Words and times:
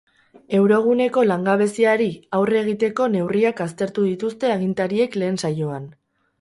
Euroguneko 0.59 1.25
langabeziari 1.31 2.07
aurre 2.39 2.57
egiteko 2.63 3.09
neurriak 3.19 3.63
aztertu 3.69 4.09
dituzte 4.11 4.53
agintariek 4.59 5.23
lehen 5.23 5.43
saioan. 5.47 5.89